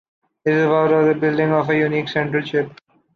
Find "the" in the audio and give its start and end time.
1.05-1.13